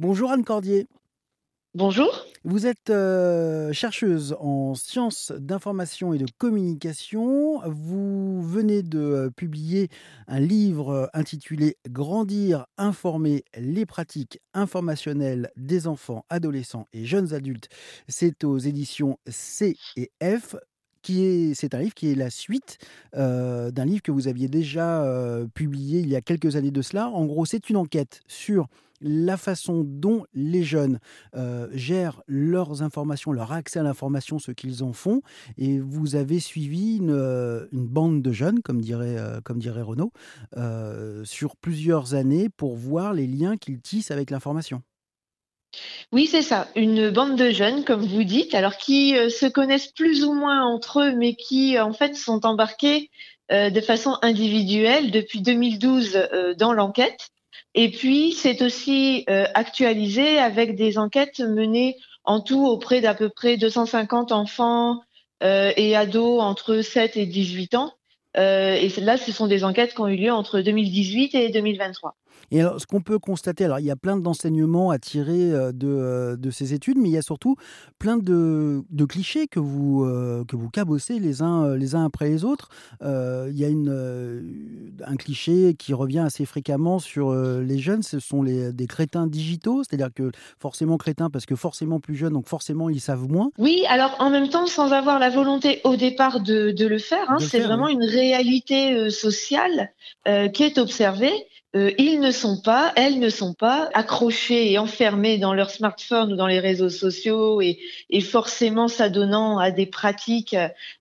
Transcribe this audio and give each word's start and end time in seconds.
Bonjour 0.00 0.32
Anne 0.32 0.44
Cordier. 0.44 0.86
Bonjour. 1.74 2.24
Vous 2.42 2.66
êtes 2.66 2.88
euh, 2.88 3.70
chercheuse 3.74 4.34
en 4.40 4.74
sciences 4.74 5.30
d'information 5.30 6.14
et 6.14 6.18
de 6.18 6.24
communication. 6.38 7.60
Vous 7.68 8.40
venez 8.40 8.82
de 8.82 8.98
euh, 8.98 9.30
publier 9.30 9.90
un 10.26 10.40
livre 10.40 10.88
euh, 10.88 11.06
intitulé 11.12 11.76
Grandir, 11.86 12.64
informer 12.78 13.44
les 13.54 13.84
pratiques 13.84 14.40
informationnelles 14.54 15.50
des 15.58 15.86
enfants, 15.86 16.24
adolescents 16.30 16.86
et 16.94 17.04
jeunes 17.04 17.34
adultes. 17.34 17.68
C'est 18.08 18.42
aux 18.42 18.56
éditions 18.56 19.18
C 19.28 19.76
et 19.98 20.10
F 20.22 20.56
c'est 21.04 21.74
un 21.74 21.78
livre 21.78 21.94
qui 21.94 22.10
est 22.10 22.14
la 22.14 22.30
suite 22.30 22.78
d'un 23.14 23.84
livre 23.84 24.02
que 24.02 24.12
vous 24.12 24.28
aviez 24.28 24.48
déjà 24.48 25.06
publié 25.54 26.00
il 26.00 26.08
y 26.08 26.16
a 26.16 26.20
quelques 26.20 26.56
années 26.56 26.70
de 26.70 26.82
cela. 26.82 27.08
En 27.08 27.26
gros, 27.26 27.44
c'est 27.44 27.70
une 27.70 27.76
enquête 27.76 28.20
sur 28.26 28.68
la 29.02 29.38
façon 29.38 29.82
dont 29.84 30.24
les 30.34 30.62
jeunes 30.62 30.98
gèrent 31.72 32.22
leurs 32.26 32.82
informations, 32.82 33.32
leur 33.32 33.52
accès 33.52 33.78
à 33.78 33.82
l'information, 33.82 34.38
ce 34.38 34.52
qu'ils 34.52 34.82
en 34.84 34.92
font. 34.92 35.22
Et 35.56 35.80
vous 35.80 36.16
avez 36.16 36.40
suivi 36.40 36.98
une, 36.98 37.68
bande 37.72 38.22
de 38.22 38.32
jeunes, 38.32 38.60
comme 38.60 38.80
dirait, 38.80 39.16
comme 39.44 39.58
dirait 39.58 39.82
Renaud, 39.82 40.12
sur 41.24 41.56
plusieurs 41.56 42.14
années 42.14 42.48
pour 42.48 42.76
voir 42.76 43.14
les 43.14 43.26
liens 43.26 43.56
qu'ils 43.56 43.80
tissent 43.80 44.10
avec 44.10 44.30
l'information. 44.30 44.82
Oui, 46.12 46.26
c'est 46.26 46.42
ça. 46.42 46.66
Une 46.74 47.10
bande 47.10 47.36
de 47.36 47.50
jeunes, 47.50 47.84
comme 47.84 48.04
vous 48.04 48.24
dites, 48.24 48.54
alors 48.54 48.76
qui 48.76 49.16
euh, 49.16 49.28
se 49.28 49.46
connaissent 49.46 49.92
plus 49.92 50.24
ou 50.24 50.32
moins 50.34 50.64
entre 50.64 51.00
eux, 51.02 51.12
mais 51.14 51.34
qui 51.34 51.78
en 51.78 51.92
fait 51.92 52.16
sont 52.16 52.44
embarqués 52.44 53.10
euh, 53.52 53.70
de 53.70 53.80
façon 53.80 54.18
individuelle 54.22 55.12
depuis 55.12 55.40
2012 55.40 56.16
euh, 56.16 56.54
dans 56.54 56.72
l'enquête. 56.72 57.28
Et 57.74 57.92
puis, 57.92 58.32
c'est 58.32 58.62
aussi 58.62 59.24
actualisé 59.28 60.38
avec 60.38 60.74
des 60.74 60.98
enquêtes 60.98 61.38
menées 61.38 61.96
en 62.24 62.40
tout 62.40 62.66
auprès 62.66 63.00
d'à 63.00 63.14
peu 63.14 63.28
près 63.28 63.56
250 63.56 64.32
enfants 64.32 65.00
et 65.40 65.94
ados 65.94 66.42
entre 66.42 66.82
7 66.82 67.16
et 67.16 67.26
18 67.26 67.76
ans. 67.76 67.92
et 68.36 68.88
là, 68.98 69.16
ce 69.16 69.30
sont 69.30 69.46
des 69.46 69.62
enquêtes 69.62 69.94
qui 69.94 70.00
ont 70.00 70.08
eu 70.08 70.16
lieu 70.16 70.32
entre 70.32 70.60
2018 70.60 71.36
et 71.36 71.50
2023. 71.50 72.16
Et 72.50 72.60
alors, 72.60 72.80
ce 72.80 72.86
qu'on 72.86 73.00
peut 73.00 73.18
constater, 73.18 73.64
alors 73.64 73.78
il 73.78 73.86
y 73.86 73.90
a 73.90 73.96
plein 73.96 74.16
d'enseignements 74.16 74.90
à 74.90 74.98
tirer 74.98 75.52
euh, 75.52 75.72
de, 75.72 75.86
euh, 75.86 76.36
de, 76.36 76.50
ces 76.50 76.74
études, 76.74 76.98
mais 76.98 77.08
il 77.08 77.12
y 77.12 77.18
a 77.18 77.22
surtout 77.22 77.56
plein 77.98 78.16
de, 78.16 78.82
de 78.90 79.04
clichés 79.04 79.46
que 79.46 79.60
vous, 79.60 80.04
euh, 80.04 80.44
que 80.48 80.56
vous 80.56 80.68
cabossez 80.68 81.18
les 81.18 81.42
uns, 81.42 81.76
les 81.76 81.94
uns 81.94 82.04
après 82.04 82.28
les 82.28 82.44
autres. 82.44 82.68
il 83.02 83.56
y 83.56 83.64
a 83.64 83.68
une, 83.68 84.90
un 85.06 85.16
cliché 85.16 85.74
qui 85.74 85.94
revient 85.94 86.20
assez 86.20 86.44
fréquemment 86.44 86.98
sur 86.98 87.32
les 87.34 87.78
jeunes, 87.78 88.02
ce 88.02 88.18
sont 88.18 88.42
les, 88.42 88.72
des 88.72 88.86
crétins 88.86 89.26
digitaux, 89.26 89.82
c'est-à-dire 89.84 90.12
que 90.14 90.30
forcément 90.58 90.96
crétins 90.96 91.30
parce 91.30 91.46
que 91.46 91.56
forcément 91.56 92.00
plus 92.00 92.16
jeunes, 92.16 92.32
donc 92.32 92.48
forcément 92.48 92.88
ils 92.90 93.00
savent 93.00 93.28
moins. 93.28 93.50
Oui, 93.58 93.84
alors 93.88 94.16
en 94.18 94.30
même 94.30 94.48
temps, 94.48 94.66
sans 94.66 94.92
avoir 94.92 95.18
la 95.18 95.30
volonté 95.30 95.80
au 95.84 95.96
départ 95.96 96.40
de, 96.40 96.70
de 96.70 96.86
le 96.86 96.98
faire, 96.98 97.30
hein, 97.30 97.38
c'est 97.38 97.60
vraiment 97.60 97.88
une 97.88 98.04
réalité 98.04 99.10
sociale 99.10 99.92
qui 100.52 100.62
est 100.62 100.78
observée. 100.78 101.32
Euh, 101.76 101.92
ils 101.98 102.18
ne 102.18 102.32
sont 102.32 102.60
pas, 102.60 102.92
elles 102.96 103.20
ne 103.20 103.28
sont 103.28 103.54
pas 103.54 103.90
accrochées 103.94 104.72
et 104.72 104.78
enfermées 104.78 105.38
dans 105.38 105.54
leur 105.54 105.70
smartphone 105.70 106.32
ou 106.32 106.36
dans 106.36 106.48
les 106.48 106.58
réseaux 106.58 106.88
sociaux 106.88 107.60
et, 107.60 107.78
et 108.08 108.20
forcément 108.20 108.88
s'adonnant 108.88 109.58
à 109.58 109.70
des 109.70 109.86
pratiques 109.86 110.56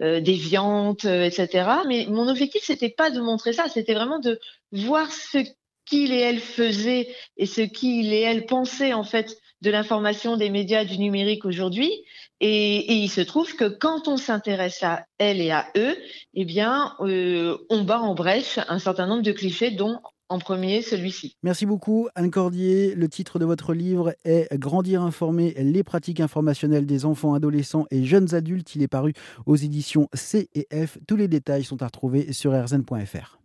euh, 0.00 0.20
déviantes, 0.20 1.04
euh, 1.04 1.24
etc. 1.24 1.68
Mais 1.86 2.06
mon 2.08 2.28
objectif, 2.28 2.62
c'était 2.64 2.88
pas 2.88 3.10
de 3.10 3.20
montrer 3.20 3.52
ça, 3.52 3.68
c'était 3.68 3.92
vraiment 3.92 4.20
de 4.20 4.40
voir 4.72 5.12
ce 5.12 5.38
qu'il 5.84 6.14
et 6.14 6.20
elles 6.20 6.40
faisaient 6.40 7.14
et 7.36 7.44
ce 7.44 7.60
qu'il 7.60 8.14
et 8.14 8.20
elles 8.20 8.46
pensaient 8.46 8.94
en 8.94 9.04
fait 9.04 9.36
de 9.60 9.70
l'information, 9.70 10.38
des 10.38 10.50
médias, 10.50 10.84
du 10.84 10.98
numérique 10.98 11.44
aujourd'hui. 11.44 11.90
Et, 12.40 12.76
et, 12.76 12.94
il 12.94 13.08
se 13.08 13.20
trouve 13.20 13.54
que 13.54 13.64
quand 13.66 14.08
on 14.08 14.16
s'intéresse 14.16 14.82
à 14.82 15.04
elles 15.18 15.40
et 15.40 15.50
à 15.50 15.66
eux, 15.76 15.96
eh 16.34 16.44
bien, 16.44 16.94
euh, 17.00 17.56
on 17.70 17.82
bat 17.82 18.00
en 18.00 18.14
brèche 18.14 18.58
un 18.68 18.78
certain 18.78 19.06
nombre 19.06 19.22
de 19.22 19.32
clichés 19.32 19.70
dont 19.70 20.00
premier 20.38 20.82
celui-ci. 20.82 21.36
Merci 21.42 21.66
beaucoup 21.66 22.08
Anne 22.14 22.30
Cordier. 22.30 22.94
Le 22.94 23.08
titre 23.08 23.38
de 23.38 23.44
votre 23.44 23.74
livre 23.74 24.14
est 24.24 24.48
Grandir 24.58 25.02
informé, 25.02 25.54
les 25.58 25.82
pratiques 25.82 26.20
informationnelles 26.20 26.86
des 26.86 27.04
enfants, 27.04 27.34
adolescents 27.34 27.86
et 27.90 28.04
jeunes 28.04 28.34
adultes. 28.34 28.74
Il 28.74 28.82
est 28.82 28.88
paru 28.88 29.12
aux 29.46 29.56
éditions 29.56 30.08
C 30.14 30.48
et 30.54 30.66
F. 30.86 30.98
Tous 31.06 31.16
les 31.16 31.28
détails 31.28 31.64
sont 31.64 31.82
à 31.82 31.86
retrouver 31.86 32.32
sur 32.32 32.52
rzn.fr. 32.52 33.43